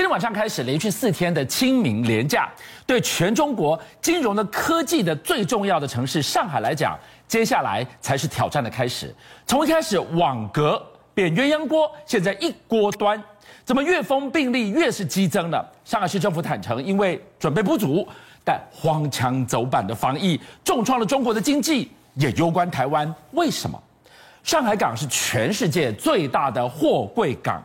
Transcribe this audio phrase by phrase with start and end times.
[0.00, 2.48] 今天晚上开始，连续四天的清明连假，
[2.86, 9.14] 对全中国金融的科技的最重要的城市上海来讲，接下来才是挑战的开始。
[9.46, 10.82] 从一开始网格
[11.12, 13.22] 变鸳鸯锅，现在一锅端，
[13.62, 15.62] 怎么越封病例越是激增呢？
[15.84, 18.08] 上海市政府坦承，因为准备不足，
[18.42, 23.14] 但荒腔走板的防疫重创了中国的经济，也攸关台湾。
[23.32, 23.78] 为什么？
[24.42, 27.62] 上海港是全世界最大的货柜港，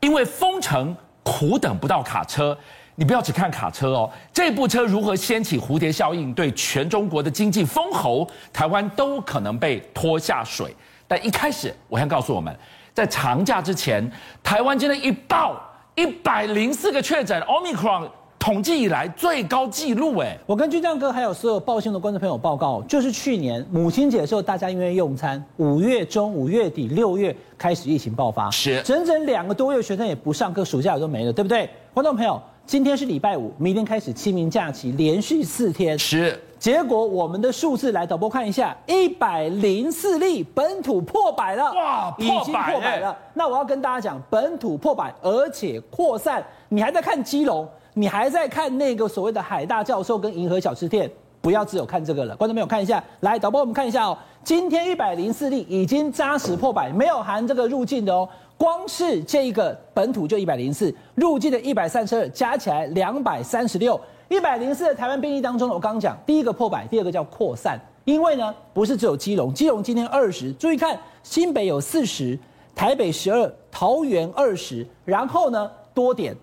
[0.00, 0.92] 因为封城。
[1.30, 2.56] 苦等不到卡车，
[2.96, 4.10] 你不要只看卡车哦。
[4.32, 10.74] 这部车如何掀起蝴蝶效应，对全中国的经济封喉，台湾都可能被拖下水。
[11.06, 12.54] 但一开始，我先告诉我们，
[12.92, 14.10] 在长假之前，
[14.42, 15.56] 台湾今天一爆
[15.94, 18.08] 一百零四个确诊，Omicron。
[18.40, 20.34] 统计以来最高纪录哎！
[20.46, 31.68] 我跟军将哥还有所有报新闻的观众朋友报告，就是去年母亲节的时候，大家因为用餐，五月中、五月底、六月开始疫情爆发，是整整两个多月，学生也不上课，暑假也都没了，对不对？
[31.92, 36.40] 观众朋友，今天是礼拜五，明天开始清明假期，连续四天，是。
[36.58, 43.14] 结果我们的数字来，导播看一下，一百零四例本土破百了，哇，已经破百了。
[43.34, 47.68] 那我要跟大家讲，本土破百，而且扩散，你还在看基隆？
[47.94, 51.10] 你还在看那个所谓的海大教授跟银河小吃店？
[51.42, 72.38] 不要只有看这个了，观众朋友看一下，来导播我们看一下哦，今天一百零四例已经扎实破百，没有含这个入境的哦，光是这一个本土就一百零四，入境的一百三十二，加起来两百三十六，一百零四的台湾病例当中呢，我刚刚讲第一个破百，第二个叫扩散，因为呢不是只有基隆，基隆今天二十，注意看新北有四十，
[72.74, 76.36] 台北十二，桃园二十，然后呢多点。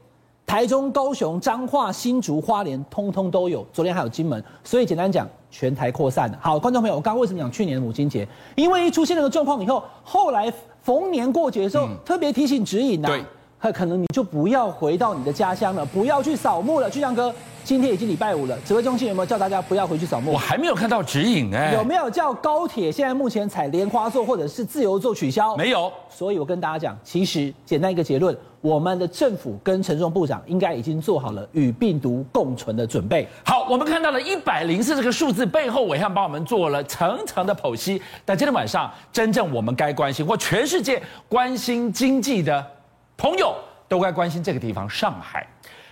[0.48, 3.68] 台中、高雄、彰化、新竹、花莲，通通都有。
[3.74, 6.40] 昨天还有金门，所以简单讲，全台扩散了。
[6.42, 8.26] 好，观众朋友，我刚刚为什么讲去年的母亲节？
[8.56, 13.26] 因为一出现那个状况以后，后来逢年过节的时候，嗯、特别提醒指引呐、啊，对，
[13.72, 16.90] 可能你就不要回到你的家乡了，不要去扫墓了。
[16.90, 17.34] 巨匠哥。
[17.64, 20.32] 今天已经礼拜五了，指挥中心有没有叫大家不要回去扫墓？
[20.32, 21.74] 我还没有看到指引哎。
[21.74, 25.54] 有没有叫高铁现在目前采莲花座或者是自由座取消？
[25.58, 25.92] 没有。
[26.08, 33.28] 所以我跟大家讲，其实简单一个结论，我们的政府跟陈重部长应该已经做好了与病毒共存的准备。
[33.44, 38.02] 好，我们看到了一百零四这个数字背后，伟汉帮我们做了层层的剖析。
[38.24, 42.66] 但今天晚上，真正我们该关心或全世界关心经济的
[43.18, 43.56] 朋友，
[43.88, 45.46] 都该关心这个地方——上海。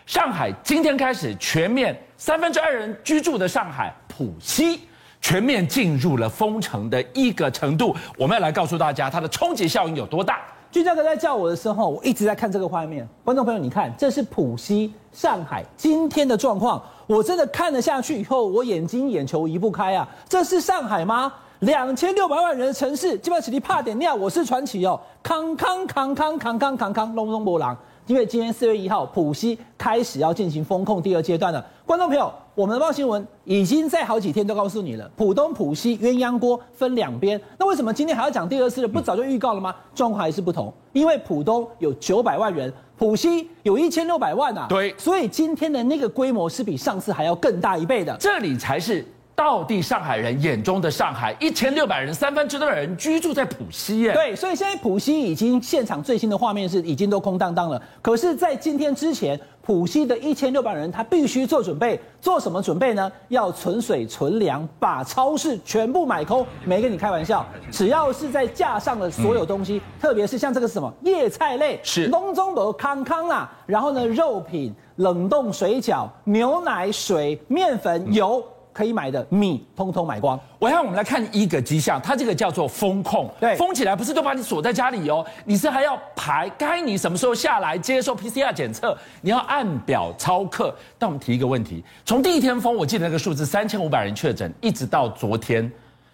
[0.05, 4.81] 上海今天开始全面三分之二人居住的上海浦西
[5.19, 10.41] 全面进入了封城的一个程度，我们要来告诉大家它的冲击效应有多大。
[10.71, 13.07] 俊将哥在叫我的时候，我一直在看这个画面。
[13.23, 20.07] 观众朋友，你看，这是浦西上海今天的状况，我真的看了下去以后，我眼睛眼球移不开啊！
[20.29, 21.33] 这是上海吗？
[21.59, 27.75] 两千六百万人的城市，基本上你怕点尿，我是传奇哦，康康康康康康康康隆隆波浪。
[28.07, 31.65] 因为今天四月一号，浦西开始要进行封控第二阶段了。
[31.87, 37.41] 观众朋友，我们的报新闻已经在好几天都告诉你了，浦东、浦西鸳鸯锅分两边。
[37.57, 38.87] 那为什么今天还要讲第二次了？
[38.87, 39.73] 不早就预告了吗？
[39.95, 44.67] 状况还是不同，因为浦东有九百万人，浦西有一千六百万啊。
[44.69, 48.15] 对，所以今天的那个规模是比上次还要更大一倍的。
[48.19, 49.03] 这里才是。
[49.35, 54.13] 到底上海人眼中的上海，一千六百人，三分之二的人居住在浦西耶。
[54.13, 57.81] 对，所以现在浦西已经现场最新的画面是已经都空荡荡了。
[58.01, 63.11] 可是，在今天之前，浦西的一千六百人他必须做准备，做什么准备呢？
[63.27, 66.47] 要存水存粮，把超市全部买空。
[66.63, 78.41] 没跟你开玩笑，只要是在架上的所有东西，嗯、特别是像这个是什么叶菜类，是东中的康康啊，然后呢，肉品、冷冻水饺、牛奶、水、面粉、油。
[78.75, 80.37] 嗯可以买的米，通通买光。
[80.59, 83.31] 我让我们来看一个迹象，它这个叫做封控。
[83.39, 90.75] 对，封起来不是都把你锁在家里哦，你是还要排，该你什么时候下来接受 PCR 检测，你要按表操课。
[90.99, 95.71] 但我们提一个问题，从第一天封，我记得那个数字三千五百人确诊，一直到昨天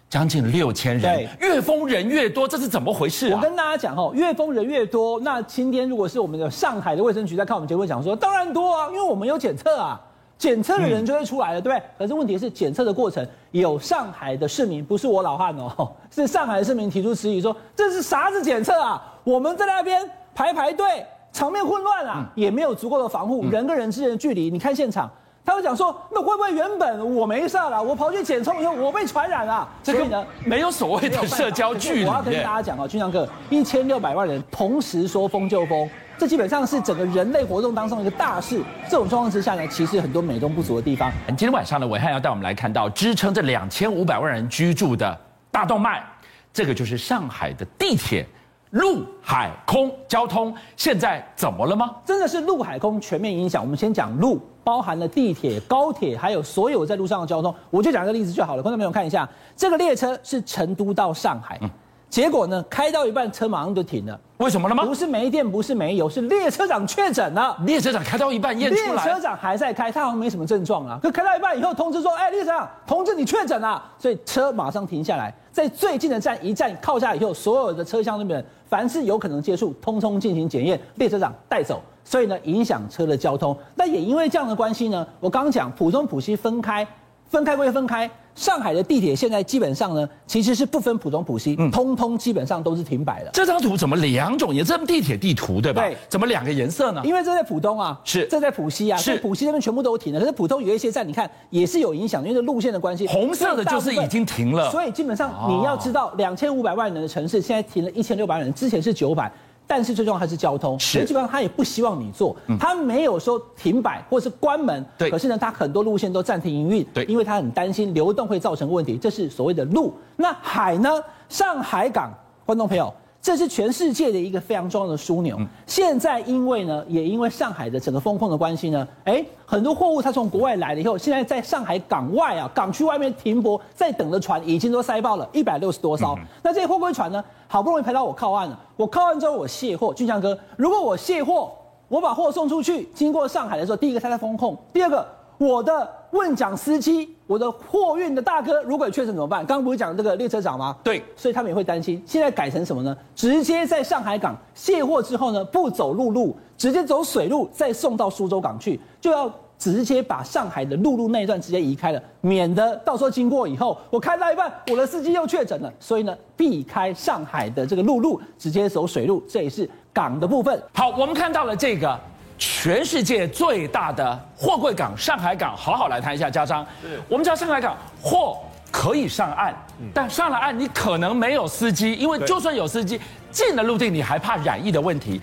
[0.08, 3.34] 将近六千人，对，越封人越多，这是怎么回事啊？
[3.34, 5.18] 我跟大家讲哦，越封人越多。
[5.18, 10.00] 那今天如果是我们的上海的卫生局在看我们节目讲说，当然多啊，因为我们有检测啊。
[10.42, 11.82] 检测的人就会出来了，对不对？
[11.96, 19.00] 可是问题是，检测的过程有上海的市民，不是我老汉哦， 是上海的市民提出质疑说，这是啥子检测啊？
[19.22, 20.02] 我们在那边
[20.34, 24.50] 排排队，场面混乱啊，也没有足够的防护，人跟人之间的距离。
[24.50, 25.08] 你看现场，
[25.44, 29.68] 他会讲说，那会不会原本我没事了，我跑去检测以后我被传染了？
[29.82, 32.04] 这个呢，没有所谓的社交距离。
[32.04, 35.88] 我要跟大家讲哦，俊将哥，一千六百万人同时说封就封。
[36.16, 38.62] 这基本上是整个人类活动当中的一个大事。
[38.88, 41.10] 这种状况之下呢，其实很多美中不足的地方。
[41.28, 45.18] 今天晚上呢，伟汉要带我们来看到支撑这两千五百万人居住的
[45.50, 46.04] 大动脉，
[46.52, 48.24] 这个就是上海的地铁
[48.70, 51.90] 陆海空交通现在怎么了吗？
[52.04, 53.60] 真的是陆海空全面影响。
[53.60, 57.54] 我们先讲陆，包含了地铁、高铁，还有所有在路上的交通。
[57.70, 61.58] 我就讲一个例子就好了，观众朋友看一下，这个列车是成都到上海。
[61.62, 61.70] 嗯
[62.12, 64.20] 结果呢，开到一半，车马上就停了。
[64.36, 64.84] 为什么了吗？
[64.84, 67.56] 不是没电，不是没油，是列车长确诊了。
[67.64, 71.00] 列车长开到一半验出来，列车长还在开，他好像没什么症状啊。
[71.02, 81.80] 可开到一半以后，通知说：“哎，列车长，同志你确诊了。”所以车马上停下来，在最近的站一站靠下以后，所有的车厢里面，凡是有可能接触，通通进行检验，列车长带走。
[82.12, 83.56] 所以呢，影响车的交通。
[83.74, 86.86] 那也因为这样的关系呢，我刚刚讲浦东浦西分开。
[87.30, 93.30] 分开归分开，上海的地铁现在基本上呢，其实是不分浦东浦西，嗯，通通基本上都是停摆的。
[93.32, 94.76] 这张图怎么两种颜色？
[94.76, 95.80] 这地铁地图对吧？
[95.80, 97.00] 对，怎么两个颜色呢？
[97.02, 100.20] 因为这在浦东啊，是这在浦西啊，是浦西那边全部都停了。
[100.20, 103.06] 可是浦东有一些站，你看也是有影响，因为这路线的关系。
[103.06, 109.32] 红色的就是已经停了，所以基本上你要知道，两千五百万人的城市现在停了一千六百人，之前是九百。
[109.66, 115.10] 但是最重要还是交通，所以基本上他也不希望你做，他没有说停摆或是关门，对。
[115.10, 118.98] 可是呢，他很多路线都暂停营运，对，因为他很担心流动会造成问题。
[118.98, 119.94] 这是所谓的路。
[120.16, 120.90] 那海呢？
[121.28, 122.12] 上海港，
[122.44, 122.92] 观众朋友。
[123.22, 125.38] 这是全世界的一个非常重要的枢纽。
[125.64, 136.18] 现在因为呢，也因为上海的整个风控的关系呢，哎，很多货物它从国外来了以后，现在在上海港外啊，港区外面停泊在等的船已经都塞爆了，一百六十多艘。
[136.42, 141.52] 那这些货柜船呢，好不容易排到我靠岸了，我靠岸之后我卸货，俊强哥，如果我卸货，
[141.86, 145.06] 我把货送出去，经过上海的时候，第一个他在风控，第二个。
[145.36, 149.44] 我的问讲司机，我的货运的大哥，如果有确诊怎么办？
[149.44, 150.74] 刚刚不是讲这个列车长吗？
[150.82, 152.02] 对，所以他们也会担心。
[152.06, 152.96] 现在改成什么呢？
[153.14, 159.30] 直接在上海港卸货之后呢，不走陆路，直接走水路，再送到苏州港去，就要
[159.62, 165.72] 直接把上海的陆路那一段直接移开了，免得到时候经过以后，我开到一半，我的司机又确诊了。
[165.78, 170.60] 所以呢，避开上海的这个陆路，直接走水路，这也是港的部分。
[170.74, 171.96] 好，我们看到了这个。
[172.38, 176.28] 全世界最大的货柜港上海港，好好来谈一下。
[176.28, 176.66] 家璋，
[177.08, 178.36] 我们知道上海港货
[178.68, 179.54] 可以上岸，
[179.94, 183.00] 但上了岸你可能没有司机，因为就算有司机
[183.30, 185.20] 进了陆地，你还怕染疫的问题。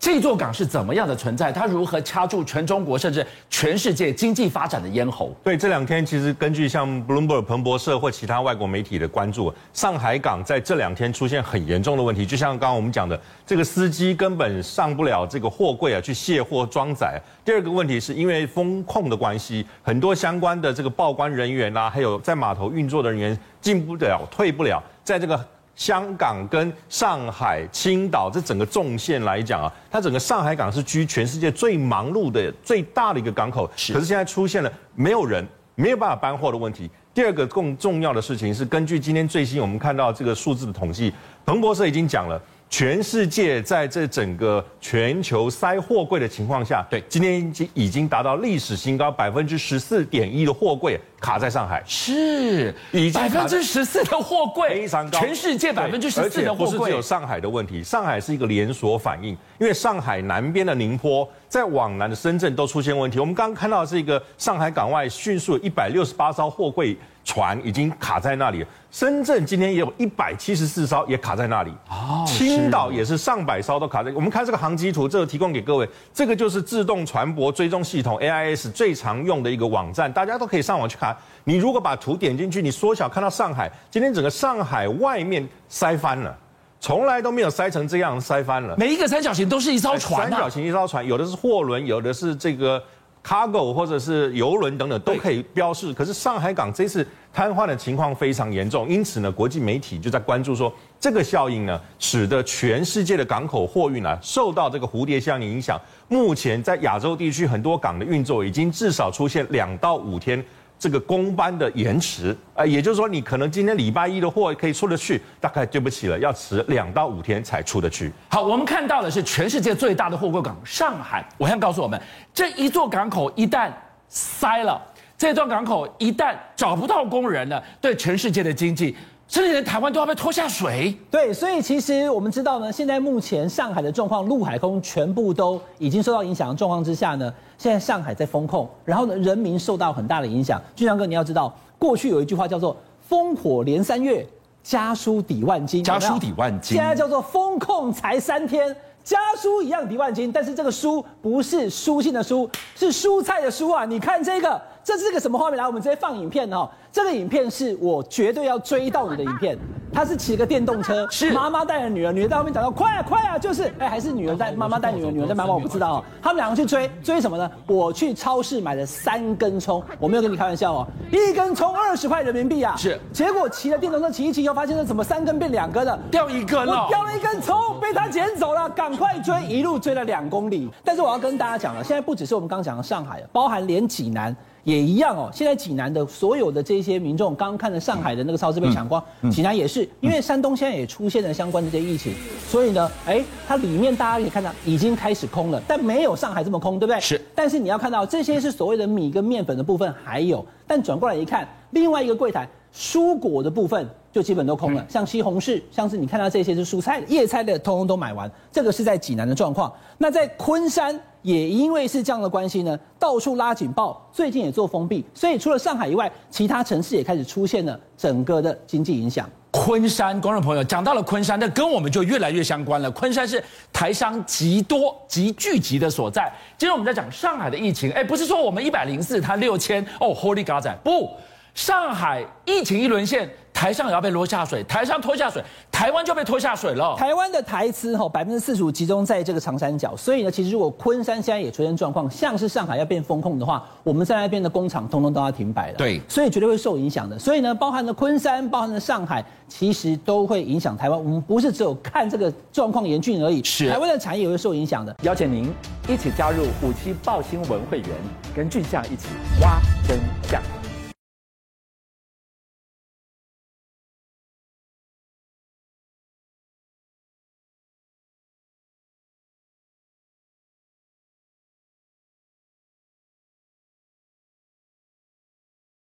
[0.00, 1.52] 这座港是怎么样的存在？
[1.52, 5.36] 它如何掐住全中国甚至全世界经济发展的咽喉？
[5.44, 12.24] 对，这两天其实根据像 Bloomberg、彭博社或其他外国媒体的关注，上海港在这两天出现很严重的问题。
[12.24, 17.20] 就像刚刚我们讲的，这个司机根本上不了这个货柜啊，去卸货装载。
[17.44, 25.46] 第二个问题是因为风控的关系，很多相关的这个报关人员啊，还有在码头运作的人员进不了、退不了，在这个。
[25.80, 33.68] 香港跟上海、青岛这整个纵线来讲啊，它整个上海港是居全世界最忙碌的、最大的一个港口。
[33.74, 33.94] 是。
[33.94, 35.42] 可是现在出现了没有人、
[35.76, 36.90] 没有办法搬货的问题。
[37.14, 41.10] 第二个更重要的事情是，根据今天最新我们看到这个数字的统计，
[41.46, 42.38] 彭博社已经讲了。
[42.68, 63.20] 全世界在这整个全球塞货柜的情况下，对，今天已经已经达到历史新高，百分之十四点一的货柜卡在上海，是，已经百分之十四的货柜非常高，全世界百分之十四的货柜，不是只有上海的问题，上海是一个连锁反应，因为上海南边的宁波，在往南的深圳都出现问题。
[63.20, 66.96] 我们刚刚看到的是一个上海港外迅速一百六十八艘货柜。
[67.22, 71.70] 船已经卡在那里，深圳今天也有一百七十四艘也卡在那里。
[71.90, 74.10] 哦，青岛也是上百艘都卡在。
[74.12, 81.09] 我们看这个航机图，这个提供给各位，这个就是自动船舶追踪系统 AIS 最常用的一个网站，大家都可以上网去看。
[81.44, 86.36] 你如果把图点进去，你缩小看到上海，今天整个上海外面塞翻了，
[86.80, 88.74] 从来都没有塞成这样，塞翻了。
[88.76, 92.82] 每一个三角形都是一艘船，三角形一艘船，有的是货轮，有的是这个。
[93.22, 105.78] Cargo 或者是游轮等等都可以标示，可是上海港这次瘫痪的情况非常严重，因此呢，国际媒体就在关注说，这个效应呢，使得全世界的港口货运啊受到这个蝴蝶效应影响。
[106.08, 110.42] 目前在亚洲地区很多港的运作已经至少出现两到五天。
[110.80, 118.10] 这个工班的延迟，啊，也就是说，你可能今天礼拜一的货可以出得去，大概对不起了，要迟两到五天才出得去。
[118.30, 121.22] 好，我们看到的是全世界最大的货柜港上海。
[121.36, 122.00] 我想告诉我们，
[122.32, 123.70] 这一座港口一旦
[124.08, 124.80] 塞了，
[125.18, 128.96] 这座港口一旦找不到工人了，对全世界的经济。
[129.30, 130.92] 甚至连台湾都要被拖下水。
[131.08, 140.60] 对，所以其实我们知道呢，现在目前上海的状况，陆海空全部都已经受到影响的状况之下呢，现在上海在风控，然后呢，人民受到很大的影响。
[140.74, 142.76] 俊强哥，你要知道，过去有一句话叫做
[143.08, 144.26] “烽火连三月，
[144.64, 146.76] 家书抵万金”，家书抵万金。
[146.76, 153.84] 现在叫做风控才三天，家书一样抵万金，但是这个书不是书信的书，是蔬菜的蔬啊！
[153.84, 154.60] 你看这个。
[154.82, 155.58] 这是个什么画面？
[155.58, 156.68] 来，我们直接放影片哦。
[156.92, 159.58] 这个影片是我绝对要追到你的影片。
[159.92, 166.04] 他是骑个电动车，是妈妈带着女儿，女儿在后面讲到快啊快啊，就是哎还是女儿带妈妈带女儿，女儿带妈妈，我不知道哦。
[166.22, 167.50] 他们两个去追追什么呢？
[167.66, 172.76] 我去超市买了三根葱，我没有跟你开玩笑哦，一根葱二十块人民币啊。
[172.76, 175.98] 是，结果骑了电动车骑一骑，又发现了怎么三根变两根了？
[176.08, 180.70] 掉一根了，我掉了一根葱被他捡走了，赶快追，一路追了两公里。
[180.84, 184.34] 但是我要跟大家讲了，现在不只是我们刚刚讲的上海，包含连济南。
[184.64, 192.14] 也一样哦，现在济南的所有的这些民众，刚刚看了上海的那个超市被抢光，济南也是，因为山东现在也出现了相关的这些疫情，
[192.46, 197.00] 所以呢，哎，它里面大家可以看到已经开始空了，但没有上海这么空，对不对？
[197.00, 197.20] 是。
[197.34, 208.30] 但是你要看到这些是所谓的米跟面粉的部分还有，但转过来一看，另外一个柜台蔬果的部分就基本都空了，像西红柿，像是你看到这些是蔬菜、叶菜的，通通都买完。
[208.52, 209.72] 这个是在济南的状况。
[209.96, 211.00] 那在昆山。
[211.22, 219.28] 也因为是这样的关系呢，到处拉警报，最近也做封闭，所以除了上海以外，其他城市也开始出现了整个的经济影响。
[219.50, 222.90] 昆山，观众朋友讲到了昆山，那跟我们就越来越相关了。
[222.92, 226.32] 昆山是台商极多、极聚集的所在。
[226.56, 231.10] 今天我们在讲上海的疫情，哎，不是说我们一百零四，它六千哦，Holy God 仔，不，
[231.52, 233.28] 上海疫情一沦陷。
[233.60, 236.96] 台上也要被拖下水，台上拖下水，台湾就被拖下水了。
[236.96, 245.74] 台湾的台资哈百分之四十五集中在这个长三角，所以呢，其实如果昆山现在也出现状况，像是上海要变风控的话，我们在那边的工厂通通都要停摆了。
[245.76, 247.18] 对，所以绝对会受影响的。
[247.18, 250.98] 所以呢，包含了昆山，包含了上海，其实都会影响台湾。
[250.98, 254.96] 我们不是只有看这个状况严峻而已，是台湾的产业也会受影响的。
[255.02, 255.52] 邀请您
[255.86, 257.90] 一起加入五七报新闻会员，
[258.34, 259.08] 跟俊相一起
[259.42, 260.40] 挖真相。